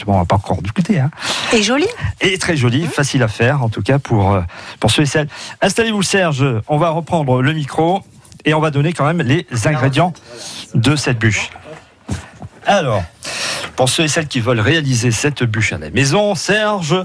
Bon, 0.06 0.14
on 0.14 0.18
va 0.18 0.24
pas 0.24 0.36
encore 0.36 0.60
discuter. 0.60 0.98
Hein. 0.98 1.10
Et 1.52 1.62
joli. 1.62 1.86
Et 2.20 2.36
très 2.38 2.56
joli, 2.56 2.86
facile 2.86 3.22
à 3.22 3.28
faire, 3.28 3.62
en 3.62 3.68
tout 3.68 3.82
cas 3.82 3.98
pour, 3.98 4.32
euh, 4.32 4.40
pour 4.80 4.90
ceux 4.90 5.02
et 5.02 5.06
celles. 5.06 5.28
Installez-vous, 5.60 6.02
Serge. 6.02 6.44
On 6.68 6.78
va 6.78 6.90
reprendre 6.90 7.42
le 7.42 7.52
micro 7.52 8.02
et 8.44 8.54
on 8.54 8.60
va 8.60 8.70
donner 8.70 8.92
quand 8.92 9.06
même 9.06 9.22
les 9.22 9.46
ingrédients 9.66 10.12
de 10.74 10.96
cette 10.96 11.18
bûche. 11.18 11.50
Alors, 12.66 13.02
pour 13.76 13.88
ceux 13.88 14.04
et 14.04 14.08
celles 14.08 14.28
qui 14.28 14.40
veulent 14.40 14.60
réaliser 14.60 15.10
cette 15.10 15.42
bûche 15.42 15.72
à 15.72 15.78
la 15.78 15.90
maison, 15.90 16.34
Serge, 16.34 16.96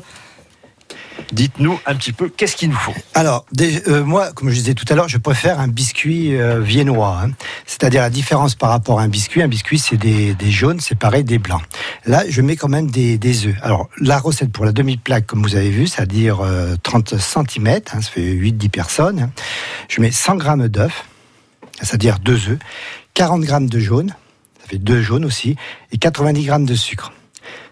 Dites-nous 1.31 1.80
un 1.86 1.96
petit 1.96 2.12
peu, 2.12 2.30
qu'est-ce 2.30 2.56
qu'il 2.56 2.70
nous 2.70 2.76
faut 2.76 2.94
Alors, 3.14 3.46
euh, 3.62 4.04
moi, 4.04 4.31
comme 4.34 4.50
je 4.50 4.56
disais 4.56 4.74
tout 4.74 4.86
à 4.90 4.96
l'heure, 4.96 5.08
je 5.08 5.18
préfère 5.18 5.60
un 5.60 5.68
biscuit 5.68 6.36
euh, 6.36 6.60
viennois. 6.60 7.20
Hein. 7.24 7.31
C'est-à-dire 7.68 8.02
la 8.02 8.10
différence 8.10 8.56
par 8.56 8.70
rapport 8.70 9.00
à 9.00 9.04
un 9.04 9.08
biscuit. 9.08 9.44
Un 9.44 9.48
biscuit, 9.48 9.78
c'est 9.78 9.98
des, 9.98 10.36
jaunes 10.50 10.80
séparés 10.80 11.24
des 11.24 11.38
blancs. 11.38 11.62
Là, 12.06 12.24
je 12.27 12.42
mets 12.42 12.56
quand 12.56 12.68
même 12.68 12.89
des, 12.89 13.18
des 13.18 13.46
œufs. 13.46 13.56
Alors, 13.62 13.89
la 14.00 14.18
recette 14.18 14.51
pour 14.51 14.65
la 14.65 14.72
demi-plaque, 14.72 15.27
comme 15.27 15.44
vous 15.44 15.56
avez 15.56 15.70
vu, 15.70 15.86
c'est-à-dire 15.86 16.42
30 16.82 17.15
cm, 17.20 17.68
hein, 17.68 18.01
ça 18.01 18.10
fait 18.10 18.22
8-10 18.22 18.70
personnes. 18.70 19.20
Hein. 19.20 19.32
Je 19.88 20.01
mets 20.01 20.12
100 20.12 20.39
g 20.39 20.70
d'œufs, 20.70 21.06
c'est-à-dire 21.82 22.20
2 22.20 22.50
œufs, 22.50 22.60
40 23.13 23.44
g 23.44 23.53
de 23.62 23.80
jaune, 23.80 24.10
ça 24.62 24.68
fait 24.68 24.77
2 24.77 25.01
jaunes 25.01 25.25
aussi, 25.25 25.56
et 25.92 25.98
90 25.98 26.44
g 26.44 26.53
de 26.60 26.75
sucre 26.75 27.13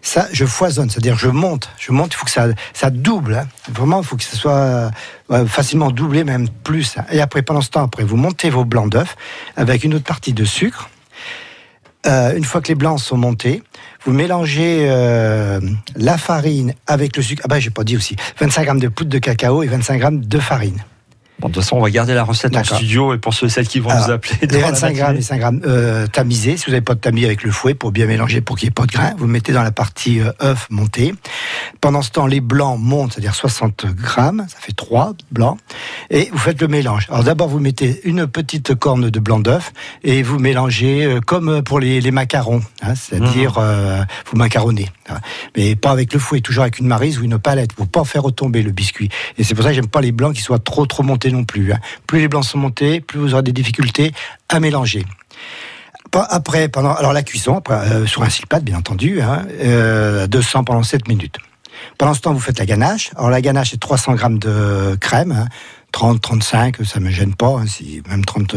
ça, 0.07 0.27
je 0.31 0.45
foisonne, 0.45 0.89
c'est-à-dire 0.89 1.17
je 1.17 1.27
monte, 1.27 1.69
je 1.77 1.91
monte, 1.91 2.13
il 2.13 2.15
faut 2.15 2.25
que 2.25 2.31
ça, 2.31 2.47
ça 2.73 2.89
double. 2.89 3.35
Hein. 3.35 3.47
Vraiment, 3.69 3.99
il 3.99 4.05
faut 4.05 4.15
que 4.15 4.23
ça 4.23 4.37
soit 4.37 4.91
facilement 5.47 5.91
doublé, 5.91 6.23
même 6.23 6.47
plus. 6.63 6.97
Hein. 6.97 7.03
Et 7.11 7.19
après, 7.19 7.41
pendant 7.41 7.59
ce 7.59 7.69
temps, 7.69 7.83
après, 7.83 8.05
vous 8.05 8.15
montez 8.15 8.49
vos 8.49 8.63
blancs 8.63 8.89
d'œufs 8.89 9.17
avec 9.57 9.83
une 9.83 9.93
autre 9.93 10.05
partie 10.05 10.31
de 10.31 10.45
sucre. 10.45 10.89
Euh, 12.05 12.37
une 12.37 12.45
fois 12.45 12.61
que 12.61 12.69
les 12.69 12.75
blancs 12.75 13.01
sont 13.01 13.17
montés, 13.17 13.63
vous 14.05 14.13
mélangez 14.13 14.87
euh, 14.89 15.59
la 15.97 16.17
farine 16.17 16.73
avec 16.87 17.17
le 17.17 17.21
sucre. 17.21 17.41
Ah 17.43 17.49
ben, 17.49 17.59
j'ai 17.59 17.69
pas 17.69 17.83
dit 17.83 17.97
aussi. 17.97 18.15
25 18.39 18.63
grammes 18.63 18.79
de 18.79 18.87
poudre 18.87 19.09
de 19.09 19.19
cacao 19.19 19.61
et 19.61 19.67
25 19.67 19.97
grammes 19.97 20.25
de 20.25 20.39
farine. 20.39 20.81
Bon, 21.39 21.49
de 21.49 21.53
toute 21.53 21.63
façon, 21.63 21.77
on 21.77 21.81
va 21.81 21.91
garder 21.91 22.15
la 22.15 22.23
recette 22.23 22.55
en 22.55 22.63
studio 22.63 23.13
et 23.13 23.19
pour 23.19 23.31
ceux 23.31 23.45
et 23.45 23.49
celles 23.49 23.67
qui 23.67 23.79
vont 23.79 23.91
nous 23.93 24.11
appeler. 24.11 24.35
Les 24.41 24.57
25 24.57 24.93
grammes, 24.95 25.15
les 25.15 25.21
5 25.21 25.37
grammes 25.37 25.61
euh, 25.67 26.07
tamisés. 26.07 26.57
Si 26.57 26.65
vous 26.65 26.71
n'avez 26.71 26.81
pas 26.81 26.95
de 26.95 26.99
tamis 26.99 27.25
avec 27.25 27.43
le 27.43 27.51
fouet 27.51 27.75
pour 27.75 27.91
bien 27.91 28.07
mélanger, 28.07 28.41
pour 28.41 28.57
qu'il 28.57 28.65
n'y 28.65 28.69
ait 28.69 28.71
pas 28.71 28.87
de 28.87 28.91
grains, 28.91 29.13
vous 29.19 29.27
mettez 29.27 29.53
dans 29.53 29.61
la 29.61 29.71
partie 29.71 30.19
euh, 30.19 30.31
œuf 30.41 30.67
monté. 30.71 31.13
Pendant 31.79 32.01
ce 32.01 32.09
temps, 32.09 32.25
les 32.25 32.41
blancs 32.41 32.79
montent, 32.79 33.13
c'est-à-dire 33.13 33.35
60 33.35 33.85
grammes, 33.85 34.47
ça 34.49 34.57
fait 34.59 34.73
3 34.73 35.13
blancs, 35.31 35.59
et 36.09 36.29
vous 36.31 36.39
faites 36.39 36.59
le 36.59 36.67
mélange. 36.67 37.05
Alors 37.11 37.23
d'abord, 37.23 37.49
vous 37.49 37.59
mettez 37.59 38.01
une 38.05 38.25
petite 38.25 38.73
corne 38.73 39.11
de 39.11 39.19
blanc 39.19 39.39
d'œuf 39.39 39.73
et 40.03 40.23
vous 40.23 40.39
mélangez 40.39 41.05
euh, 41.05 41.19
comme 41.19 41.61
pour 41.61 41.79
les, 41.79 42.01
les 42.01 42.11
macarons, 42.11 42.63
hein, 42.81 42.95
c'est-à-dire 42.95 43.59
mmh. 43.59 44.05
vous 44.31 44.37
macaronnez. 44.37 44.89
Hein. 45.09 45.19
Mais 45.55 45.75
pas 45.75 45.91
avec 45.91 46.13
le 46.13 46.19
fouet, 46.19 46.41
toujours 46.41 46.63
avec 46.63 46.79
une 46.79 46.87
marise 46.87 47.19
ou 47.19 47.23
une 47.23 47.37
palette 47.37 47.73
pour 47.73 47.87
pas 47.87 48.03
faire 48.05 48.23
retomber 48.23 48.63
le 48.63 48.71
biscuit. 48.71 49.09
Et 49.37 49.43
c'est 49.43 49.53
pour 49.53 49.63
ça 49.63 49.69
que 49.69 49.75
j'aime 49.75 49.87
pas 49.87 50.01
les 50.01 50.11
blancs 50.11 50.33
qui 50.33 50.41
soient 50.41 50.59
trop 50.59 50.87
trop 50.87 51.03
montés 51.03 51.26
non 51.31 51.43
plus. 51.43 51.73
Hein. 51.73 51.79
Plus 52.05 52.19
les 52.19 52.27
blancs 52.27 52.45
sont 52.45 52.57
montés, 52.57 53.01
plus 53.01 53.19
vous 53.19 53.33
aurez 53.33 53.43
des 53.43 53.53
difficultés 53.53 54.13
à 54.49 54.59
mélanger. 54.59 55.05
Après, 56.13 56.67
pendant 56.67 56.93
alors 56.93 57.13
la 57.13 57.21
cuisson, 57.21 57.61
euh, 57.69 58.05
sur 58.05 58.23
un 58.23 58.29
silpad 58.29 58.63
bien 58.63 58.77
entendu, 58.77 59.21
hein, 59.21 59.45
200 60.27 60.59
euh, 60.59 60.63
pendant 60.63 60.83
7 60.83 61.07
minutes. 61.07 61.37
Pendant 61.97 62.13
ce 62.13 62.21
temps, 62.21 62.33
vous 62.33 62.39
faites 62.39 62.57
la 62.57 62.65
ganache. 62.65 63.11
Alors 63.15 63.29
la 63.29 63.41
ganache, 63.41 63.71
c'est 63.71 63.79
300 63.79 64.15
grammes 64.15 64.39
de 64.39 64.97
crème, 64.99 65.47
30, 65.91 66.21
35, 66.21 66.85
ça 66.85 66.99
me 66.99 67.09
gêne 67.09 67.33
pas, 67.33 67.59
hein, 67.59 67.65
même 68.09 68.25
30, 68.25 68.55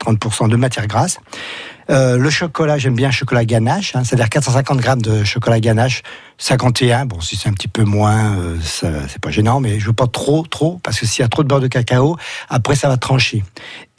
30% 0.00 0.48
de 0.48 0.56
matière 0.56 0.86
grasse. 0.86 1.18
Euh, 1.90 2.16
le 2.16 2.30
chocolat, 2.30 2.78
j'aime 2.78 2.94
bien 2.94 3.10
chocolat 3.10 3.44
ganache, 3.44 3.94
hein, 3.94 4.04
c'est-à-dire 4.04 4.28
450 4.28 4.78
grammes 4.78 5.02
de 5.02 5.22
chocolat 5.24 5.60
ganache, 5.60 6.02
51. 6.38 7.06
Bon, 7.06 7.20
si 7.20 7.36
c'est 7.36 7.48
un 7.48 7.52
petit 7.52 7.68
peu 7.68 7.84
moins, 7.84 8.36
euh, 8.38 8.56
c'est 8.62 9.20
pas 9.20 9.30
gênant, 9.30 9.60
mais 9.60 9.78
je 9.78 9.86
veux 9.86 9.92
pas 9.92 10.06
trop, 10.06 10.44
trop, 10.46 10.80
parce 10.82 10.98
que 10.98 11.06
s'il 11.06 11.22
y 11.22 11.24
a 11.24 11.28
trop 11.28 11.42
de 11.42 11.48
beurre 11.48 11.60
de 11.60 11.68
cacao, 11.68 12.16
après 12.48 12.74
ça 12.74 12.88
va 12.88 12.96
trancher. 12.96 13.44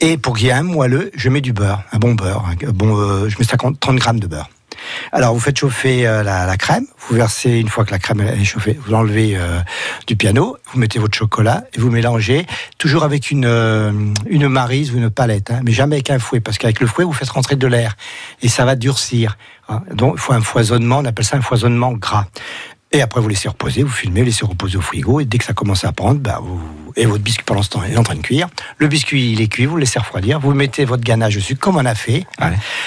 Et 0.00 0.18
pour 0.18 0.36
qu'il 0.36 0.46
y 0.46 0.50
ait 0.50 0.52
un 0.52 0.62
moelleux, 0.62 1.10
je 1.14 1.28
mets 1.28 1.40
du 1.40 1.52
beurre, 1.52 1.82
un 1.92 1.98
bon 1.98 2.14
beurre. 2.14 2.44
bon, 2.74 2.96
euh, 2.96 3.28
je 3.28 3.38
mets 3.38 3.44
50, 3.44 3.78
30 3.78 3.96
grammes 3.96 4.20
de 4.20 4.26
beurre. 4.26 4.50
Alors, 5.12 5.34
vous 5.34 5.40
faites 5.40 5.58
chauffer 5.58 6.06
euh, 6.06 6.22
la, 6.22 6.56
crème. 6.56 6.86
Vous 7.08 7.16
versez, 7.16 7.58
une 7.58 7.68
fois 7.68 7.84
que 7.84 7.90
la 7.90 7.98
crème 7.98 8.20
est 8.20 8.44
chauffée, 8.44 8.78
vous 8.84 8.94
enlevez 8.94 9.36
euh, 9.36 9.60
du 10.06 10.16
piano, 10.16 10.56
vous 10.72 10.78
mettez 10.78 10.98
votre 10.98 11.16
chocolat 11.16 11.64
et 11.74 11.80
vous 11.80 11.90
mélangez, 11.90 12.46
toujours 12.78 13.04
avec 13.04 13.30
une, 13.30 13.44
euh, 13.46 13.92
une 14.26 14.48
marise 14.48 14.92
ou 14.92 14.98
une 14.98 15.10
palette, 15.10 15.50
hein, 15.50 15.60
mais 15.64 15.72
jamais 15.72 15.96
avec 15.96 16.10
un 16.10 16.18
fouet, 16.18 16.40
parce 16.40 16.58
qu'avec 16.58 16.80
le 16.80 16.86
fouet, 16.86 17.04
vous 17.04 17.12
faites 17.12 17.30
rentrer 17.30 17.56
de 17.56 17.66
l'air 17.66 17.96
et 18.42 18.48
ça 18.48 18.64
va 18.64 18.74
durcir. 18.74 19.36
Hein. 19.68 19.82
Donc, 19.92 20.14
il 20.16 20.20
faut 20.20 20.32
un 20.32 20.40
foisonnement, 20.40 20.98
on 20.98 21.04
appelle 21.04 21.24
ça 21.24 21.36
un 21.36 21.42
foisonnement 21.42 21.92
gras. 21.92 22.26
Et 22.96 23.02
après, 23.02 23.20
vous 23.20 23.28
laissez 23.28 23.46
reposer, 23.46 23.82
vous 23.82 23.90
filmez, 23.90 24.20
vous 24.20 24.26
laissez 24.26 24.46
reposer 24.46 24.78
au 24.78 24.80
frigo, 24.80 25.20
et 25.20 25.26
dès 25.26 25.36
que 25.36 25.44
ça 25.44 25.52
commence 25.52 25.84
à 25.84 25.92
prendre, 25.92 26.18
bah, 26.18 26.40
vous... 26.42 26.58
et 26.96 27.04
votre 27.04 27.22
biscuit 27.22 27.44
pendant 27.44 27.62
ce 27.62 27.68
temps 27.68 27.84
est 27.84 27.94
en 27.98 28.02
train 28.02 28.14
de 28.14 28.22
cuire. 28.22 28.48
Le 28.78 28.88
biscuit, 28.88 29.32
il 29.32 29.42
est 29.42 29.48
cuit, 29.48 29.66
vous 29.66 29.74
le 29.76 29.80
laissez 29.80 29.98
refroidir, 29.98 30.40
vous 30.40 30.54
mettez 30.54 30.86
votre 30.86 31.04
ganache 31.04 31.34
dessus, 31.34 31.56
comme 31.56 31.76
on 31.76 31.84
a 31.84 31.94
fait. 31.94 32.24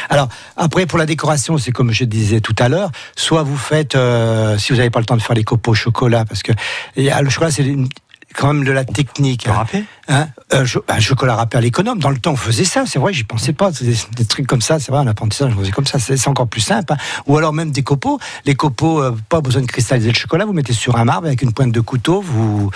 Alors, 0.09 0.27
après, 0.57 0.87
pour 0.87 0.97
la 0.97 1.05
décoration, 1.05 1.59
c'est 1.59 1.71
comme 1.71 1.91
je 1.91 2.05
disais 2.05 2.41
tout 2.41 2.55
à 2.57 2.69
l'heure, 2.69 2.89
soit 3.15 3.43
vous 3.43 3.55
faites, 3.55 3.93
euh, 3.93 4.57
si 4.57 4.73
vous 4.73 4.77
n'avez 4.77 4.89
pas 4.89 4.97
le 4.97 5.05
temps 5.05 5.15
de 5.15 5.21
faire 5.21 5.35
les 5.35 5.43
copeaux 5.43 5.73
au 5.73 5.75
chocolat, 5.75 6.25
parce 6.25 6.41
que 6.41 6.53
le 6.95 7.29
chocolat, 7.29 7.51
c'est 7.51 7.63
une 7.63 7.87
quand 8.35 8.53
même 8.53 8.63
de 8.63 8.71
la 8.71 8.85
technique. 8.85 9.47
Hein. 9.47 9.65
Hein 10.07 10.27
euh, 10.53 10.65
je, 10.65 10.79
bah, 10.79 10.99
chocolat 10.99 11.35
râpé 11.35 11.57
à 11.57 11.61
l'économe. 11.61 11.99
Dans 11.99 12.09
le 12.09 12.17
temps, 12.17 12.31
on 12.31 12.37
faisait 12.37 12.65
ça. 12.65 12.83
C'est 12.85 12.99
vrai, 12.99 13.13
j'y 13.13 13.23
pensais 13.23 13.53
pas. 13.53 13.71
Des, 13.71 13.95
des, 14.15 14.25
trucs 14.25 14.47
comme 14.47 14.61
ça, 14.61 14.79
c'est 14.79 14.91
vrai, 14.91 15.01
en 15.01 15.07
apprentissage, 15.07 15.51
je 15.51 15.57
faisais 15.57 15.71
comme 15.71 15.85
ça. 15.85 15.99
C'est 15.99 16.27
encore 16.27 16.47
plus 16.47 16.61
simple. 16.61 16.93
Hein. 16.93 16.97
Ou 17.27 17.37
alors 17.37 17.53
même 17.53 17.71
des 17.71 17.83
copeaux. 17.83 18.19
Les 18.45 18.55
copeaux, 18.55 19.01
euh, 19.01 19.15
pas 19.29 19.41
besoin 19.41 19.61
de 19.61 19.67
cristalliser 19.67 20.09
le 20.09 20.17
chocolat. 20.17 20.45
Vous 20.45 20.53
mettez 20.53 20.73
sur 20.73 20.97
un 20.97 21.05
marbre 21.05 21.27
avec 21.27 21.41
une 21.41 21.53
pointe 21.53 21.71
de 21.71 21.81
couteau. 21.81 22.21
Vous 22.21 22.71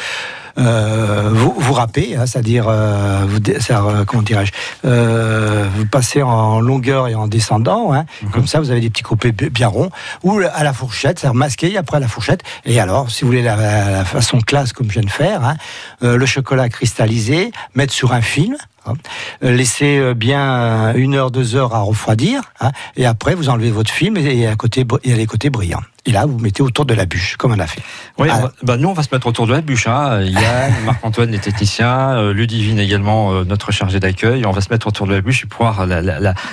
euh, 0.57 1.29
vous, 1.31 1.53
vous 1.57 1.73
râpez, 1.73 2.15
hein, 2.15 2.25
c'est-à-dire, 2.25 2.65
euh, 2.67 3.25
vous, 3.27 3.39
euh, 3.39 4.05
comment 4.05 4.23
dirais-je, 4.23 4.51
euh, 4.85 5.67
vous 5.75 5.85
passez 5.85 6.21
en 6.21 6.59
longueur 6.59 7.07
et 7.07 7.15
en 7.15 7.27
descendant, 7.27 7.93
hein, 7.93 8.05
mhm. 8.21 8.29
comme 8.31 8.47
ça 8.47 8.59
vous 8.59 8.71
avez 8.71 8.81
des 8.81 8.89
petits 8.89 9.03
coupés 9.03 9.31
bien 9.31 9.67
ronds, 9.67 9.89
ou 10.23 10.39
à 10.39 10.63
la 10.63 10.73
fourchette, 10.73 11.19
c'est-à-dire 11.19 11.35
masqué 11.35 11.77
après 11.77 11.97
à 11.97 11.99
la 11.99 12.07
fourchette. 12.07 12.43
Et 12.65 12.79
alors, 12.79 13.09
si 13.09 13.21
vous 13.21 13.27
voulez 13.27 13.41
la, 13.41 13.55
la 13.55 14.05
façon 14.05 14.39
classe 14.39 14.73
comme 14.73 14.87
je 14.87 14.93
viens 14.93 15.03
de 15.03 15.09
faire, 15.09 15.43
hein, 15.43 15.55
le 16.01 16.25
chocolat 16.25 16.69
cristallisé, 16.69 17.51
mettre 17.75 17.93
sur 17.93 18.13
un 18.13 18.21
film, 18.21 18.55
Hein. 18.85 18.95
Laissez 19.41 20.13
bien 20.13 20.93
une 20.95 21.15
heure, 21.15 21.31
deux 21.31 21.55
heures 21.55 21.73
à 21.73 21.79
refroidir, 21.79 22.41
hein, 22.59 22.71
et 22.97 23.05
après 23.05 23.33
vous 23.33 23.47
enlevez 23.47 23.71
votre 23.71 23.91
film 23.91 24.17
et, 24.17 24.45
à 24.45 24.57
côté, 24.57 24.85
et 25.05 25.15
les 25.15 25.25
côtés 25.25 25.49
brillants. 25.49 25.79
Et 26.05 26.11
là, 26.11 26.25
vous 26.25 26.37
mettez 26.37 26.61
autour 26.61 26.85
de 26.85 26.93
la 26.93 27.05
bûche, 27.05 27.37
comme 27.37 27.53
on 27.53 27.59
a 27.59 27.67
fait. 27.67 27.81
Oui, 28.17 28.27
ah. 28.29 28.51
bah, 28.61 28.75
nous, 28.75 28.89
on 28.89 28.93
va 28.93 29.03
se 29.03 29.09
mettre 29.13 29.25
autour 29.25 29.47
de 29.47 29.53
la 29.53 29.61
bûche. 29.61 29.87
Hein. 29.87 30.21
Yann, 30.23 30.73
Marc-Antoine, 30.85 31.31
les 31.31 31.39
techniciens, 31.39 32.17
euh, 32.17 32.33
Ludivine 32.33 32.77
également, 32.77 33.31
euh, 33.31 33.45
notre 33.45 33.71
chargé 33.71 34.01
d'accueil. 34.01 34.45
On 34.45 34.51
va 34.51 34.59
se 34.59 34.69
mettre 34.69 34.87
autour 34.87 35.07
de 35.07 35.13
la 35.13 35.21
bûche 35.21 35.45
et 35.45 35.47
pouvoir 35.47 35.85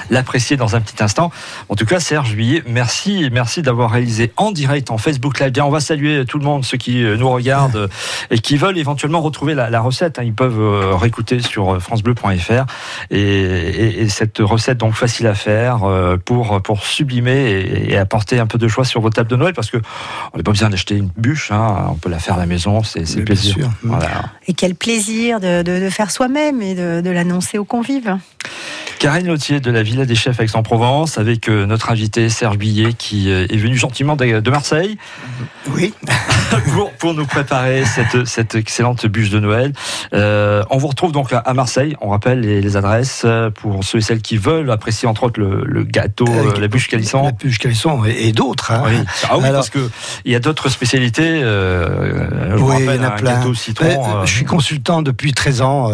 l'apprécier 0.09 0.57
dans 0.57 0.77
un 0.77 0.81
petit 0.81 1.03
instant. 1.03 1.33
En 1.69 1.75
tout 1.75 1.85
cas, 1.85 1.99
Serge 1.99 2.37
merci, 2.67 3.29
merci 3.33 3.63
d'avoir 3.63 3.91
réalisé 3.91 4.33
en 4.37 4.53
direct 4.53 4.93
en 4.93 4.99
Facebook 4.99 5.41
Live. 5.41 5.51
Bien, 5.51 5.65
on 5.65 5.71
va 5.71 5.81
saluer 5.81 6.25
tout 6.27 6.39
le 6.39 6.45
monde, 6.45 6.65
ceux 6.65 6.79
qui 6.79 7.03
euh, 7.03 7.17
nous 7.17 7.29
regardent 7.29 7.91
et 8.31 8.39
qui 8.39 8.57
veulent 8.57 8.79
éventuellement 8.79 9.21
retrouver 9.21 9.55
la, 9.55 9.81
recette. 9.81 10.21
Hein. 10.21 10.23
Ils 10.25 10.35
peuvent 10.35 10.95
réécouter 10.97 11.41
sur 11.41 11.83
francebleu.fr 11.83 12.67
et, 13.11 14.03
et, 14.03 14.09
cette 14.09 14.39
recette 14.39 14.79
donc 14.79 14.95
facile 14.95 15.27
à 15.27 15.35
faire 15.35 15.81
pour 16.25 16.61
pour 16.63 16.85
sublimer 16.85 17.51
et, 17.51 17.93
et 17.93 17.97
apporter 17.97 18.39
un 18.39 18.47
peu 18.47 18.59
de 18.59 18.69
choix 18.69 18.85
sur 18.85 19.01
vos 19.01 19.11
tables 19.11 19.31
de 19.31 19.40
Noël 19.41 19.55
parce 19.55 19.71
que 19.71 19.79
on 20.33 20.37
n'a 20.37 20.43
pas 20.43 20.53
besoin 20.53 20.71
d'acheter 20.71 20.97
une 20.97 21.11
bûche, 21.17 21.51
hein, 21.51 21.89
on 21.91 21.95
peut 21.95 22.11
la 22.11 22.19
faire 22.19 22.35
à 22.35 22.39
la 22.39 22.47
maison, 22.47 22.83
c'est 22.83 23.25
plaisir. 23.25 23.57
Et 24.47 24.55
quel 24.55 24.75
plaisir 24.75 25.41
de, 25.41 25.89
faire 25.91 26.11
soi-même 26.11 26.63
et 26.63 26.75
de 26.75 27.11
l'annoncer 27.11 27.59
aux 27.59 27.65
convives. 27.65 28.17
Karine 29.01 29.29
Lautier 29.29 29.61
de 29.61 29.71
la 29.71 29.83
Villa 29.83 30.05
des 30.05 30.15
Chefs 30.15 30.41
Aix-en-Provence 30.41 31.17
avec 31.17 31.49
euh, 31.49 31.65
notre 31.65 31.91
invité 31.91 32.29
Serge 32.29 32.59
Billet 32.59 32.93
qui 32.93 33.31
euh, 33.31 33.47
est 33.49 33.57
venu 33.57 33.75
gentiment 33.75 34.15
de 34.15 34.51
Marseille. 34.51 34.99
Oui. 35.71 35.95
pour, 36.99 37.15
nous 37.15 37.25
préparer 37.25 37.87
cette, 37.87 38.27
cette 38.27 38.57
excellente 38.57 39.07
bûche 39.07 39.31
de 39.31 39.39
Noël. 39.39 39.73
Euh, 40.13 40.63
on 40.69 40.77
vous 40.77 40.89
retrouve 40.89 41.13
donc 41.13 41.33
à 41.33 41.55
Marseille. 41.55 41.97
On 42.03 42.11
rappelle 42.11 42.41
les, 42.41 42.77
adresses 42.77 43.25
pour 43.55 43.85
ceux 43.85 43.99
et 43.99 44.03
celles 44.03 44.21
qui 44.21 44.37
veulent 44.37 44.71
apprécier 44.71 45.09
entre 45.09 45.25
autres 45.25 45.41
le, 45.41 45.83
gâteau, 45.83 46.27
la 46.59 46.69
bûche 46.69 46.89
calisson. 46.89 47.23
La 47.23 47.33
bûche 47.33 47.59
calisson 47.59 48.05
et, 48.05 48.33
d'autres. 48.33 48.71
Hein. 48.71 48.83
Oui. 48.85 48.97
Ah 49.31 49.39
oui, 49.39 49.49
parce 49.51 49.71
qu'il 49.71 49.81
y 50.27 50.35
a 50.35 50.41
d'autres 50.41 50.69
spécialités. 50.69 51.43
oui, 51.43 52.75
il 52.81 52.85
y 52.85 52.99
en 52.99 53.03
a 53.03 53.11
plein. 53.13 53.39
Gâteau 53.39 53.55
citron. 53.55 54.27
je 54.27 54.35
suis 54.35 54.45
consultant 54.45 55.01
depuis 55.01 55.33
13 55.33 55.63
ans 55.63 55.91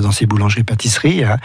dans 0.00 0.12
ces 0.12 0.26
boulangeries-pâtisseries. 0.26 1.24
Hein, 1.24 1.38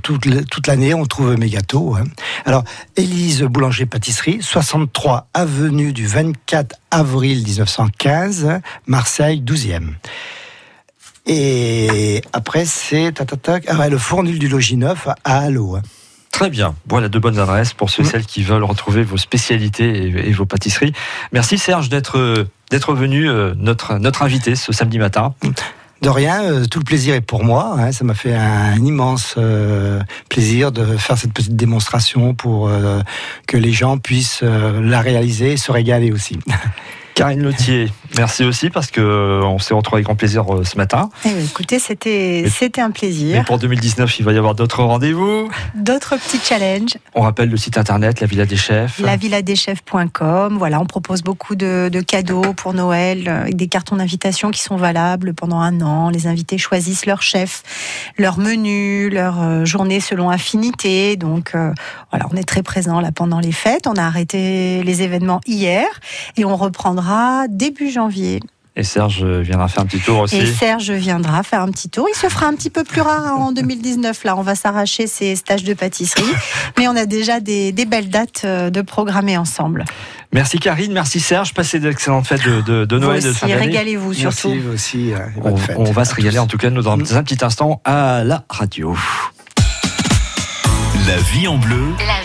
toute, 0.00 0.66
l'année, 0.66 0.94
on 0.94 1.06
trouve 1.06 1.36
mes 1.36 1.48
gâteaux. 1.48 1.96
Hein. 1.96 2.04
Alors, 2.44 2.64
Élise 2.96 3.42
Boulanger-Pâtisserie, 3.42 4.38
63 4.40 5.28
avenue 5.34 5.92
du 5.92 6.06
24 6.06 6.76
avril 6.90 7.42
1915, 7.42 8.60
Marseille, 8.86 9.42
12e. 9.44 9.94
Et 11.26 12.22
après, 12.32 12.64
c'est 12.64 13.12
ah 13.68 13.88
le 13.88 13.98
fournil 13.98 14.38
du 14.38 14.48
logis 14.48 14.76
neuf 14.76 15.08
à 15.24 15.38
Allo. 15.38 15.76
Hein. 15.76 15.82
Très 16.30 16.50
bien. 16.50 16.74
Voilà 16.88 17.08
de 17.08 17.18
bonnes 17.18 17.38
adresses 17.38 17.72
pour 17.72 17.90
ceux 17.90 18.02
et 18.02 18.06
mmh. 18.06 18.08
celles 18.08 18.26
qui 18.26 18.42
veulent 18.42 18.64
retrouver 18.64 19.04
vos 19.04 19.16
spécialités 19.16 20.28
et, 20.28 20.32
vos 20.32 20.46
pâtisseries. 20.46 20.92
Merci 21.32 21.58
Serge 21.58 21.88
d'être 21.88 22.46
d'être 22.70 22.92
venu 22.94 23.30
euh, 23.30 23.54
notre 23.56 23.98
notre 23.98 24.22
invité 24.22 24.56
ce 24.56 24.72
samedi 24.72 24.98
matin. 24.98 25.34
Mmh. 25.44 25.50
De 26.04 26.10
rien, 26.10 26.42
euh, 26.42 26.66
tout 26.66 26.80
le 26.80 26.84
plaisir 26.84 27.14
est 27.14 27.22
pour 27.22 27.44
moi. 27.44 27.76
Hein. 27.78 27.90
ça 27.90 28.04
m'a 28.04 28.12
fait 28.12 28.34
un, 28.34 28.76
immense 28.76 29.36
euh, 29.38 30.02
plaisir 30.28 30.70
de 30.70 30.98
faire 30.98 31.16
cette 31.16 31.32
petite 31.32 31.56
démonstration 31.56 32.34
pour 32.34 32.68
euh, 32.68 33.00
que 33.46 33.56
les 33.56 33.72
gens 33.72 33.96
puissent 33.96 34.42
la 34.42 35.00
réaliser 35.00 35.52
et 35.52 35.56
se 35.56 35.72
régaler 35.72 36.12
aussi. 36.12 36.38
Karine 37.14 37.42
Lautier, 37.42 37.90
merci 38.16 38.44
aussi 38.44 38.70
parce 38.70 38.90
que 38.90 39.00
euh, 39.00 39.42
on 39.44 39.58
s'est 39.58 39.74
retrouvé 39.74 39.98
avec 39.98 40.06
grand 40.06 40.14
plaisir 40.14 40.44
euh, 40.52 40.64
ce 40.64 40.76
matin. 40.76 41.10
Eh 41.24 41.44
écoutez, 41.44 41.78
c'était 41.78 42.44
c'était 42.48 42.80
un 42.80 42.90
plaisir. 42.90 43.40
Et 43.40 43.44
pour 43.44 43.58
2019, 43.58 44.18
il 44.18 44.24
va 44.24 44.32
y 44.32 44.38
avoir 44.38 44.54
d'autres 44.54 44.82
rendez-vous, 44.82 45.50
d'autres 45.74 46.16
petits 46.16 46.38
challenges. 46.38 46.96
On 47.14 47.22
rappelle 47.22 47.50
le 47.50 47.56
site 47.56 47.78
internet 47.78 48.20
La 48.20 48.26
Villa 48.26 48.46
des 48.46 48.56
Chefs. 48.56 48.98
Lavilladechefs.com. 49.00 50.56
Voilà, 50.58 50.80
on 50.80 50.86
propose 50.86 51.22
beaucoup 51.22 51.56
de, 51.56 51.90
cadeaux 52.06 52.54
pour 52.54 52.74
Noël 52.74 53.28
avec 53.28 53.56
des 53.56 53.68
cartons 53.68 53.96
d'invitation 53.96 54.50
qui 54.50 54.60
sont 54.60 54.76
valables 54.76 55.34
pendant 55.34 55.60
un 55.60 55.80
an. 55.80 56.10
Les 56.10 56.26
invités 56.26 56.58
choisissent 56.58 57.06
leur 57.06 57.22
chef, 57.22 57.62
leur 58.18 58.38
menu, 58.38 59.10
leur 59.10 59.42
euh, 59.42 59.64
journée 59.64 60.00
selon 60.00 60.30
affinité. 60.30 61.16
Donc 61.16 61.52
voilà, 62.10 62.26
on 62.32 62.36
est 62.36 62.44
très 62.44 62.62
présent 62.62 63.00
là 63.00 63.12
pendant 63.12 63.40
les 63.40 63.52
fêtes. 63.52 63.86
On 63.86 63.94
a 63.94 64.02
arrêté 64.02 64.82
les 64.82 65.02
événements 65.02 65.40
hier 65.46 65.86
et 66.36 66.44
on 66.44 66.56
reprendra 66.56 67.46
début 67.48 67.90
janvier. 67.90 68.03
Et 68.76 68.82
Serge 68.82 69.24
viendra 69.24 69.68
faire 69.68 69.84
un 69.84 69.86
petit 69.86 70.00
tour 70.00 70.20
aussi. 70.20 70.36
Et 70.36 70.46
Serge 70.46 70.90
viendra 70.90 71.44
faire 71.44 71.60
un 71.60 71.70
petit 71.70 71.88
tour. 71.88 72.08
Il 72.12 72.18
se 72.18 72.28
fera 72.28 72.46
un 72.46 72.54
petit 72.54 72.70
peu 72.70 72.82
plus 72.82 73.02
rare 73.02 73.38
en 73.38 73.52
2019. 73.52 74.24
Là, 74.24 74.36
on 74.36 74.42
va 74.42 74.56
s'arracher 74.56 75.06
ses 75.06 75.36
stages 75.36 75.62
de 75.62 75.74
pâtisserie. 75.74 76.24
Mais 76.78 76.88
on 76.88 76.96
a 76.96 77.06
déjà 77.06 77.38
des, 77.38 77.72
belles 77.72 78.08
dates 78.08 78.42
euh, 78.44 78.70
de 78.70 78.82
programmer 78.82 79.36
ensemble. 79.36 79.84
Merci 80.32 80.58
Karine, 80.58 80.92
merci 80.92 81.20
Serge. 81.20 81.54
Passez 81.54 81.78
d'excellentes 81.78 82.26
fêtes 82.26 82.42
de, 82.44 82.84
de, 82.84 82.98
Noël. 82.98 83.20
Vous 83.20 83.28
aussi, 83.28 83.54
régalez-vous 83.54 84.12
surtout. 84.12 84.48
Merci 84.48 84.68
aussi. 84.72 85.12
Euh, 85.12 85.18
on, 85.44 85.54
on, 85.76 85.92
va 85.92 86.04
se 86.04 86.14
régaler 86.14 86.40
en 86.40 86.48
tout 86.48 86.58
cas 86.58 86.70
nous 86.70 86.82
dans 86.82 86.94
un 86.94 87.22
petit 87.22 87.44
instant 87.44 87.80
à 87.84 88.24
la 88.24 88.44
radio. 88.48 88.96
La 91.06 91.18
vie 91.18 91.46
en 91.46 91.58
bleu. 91.58 91.84
La 91.98 92.20
vie 92.22 92.24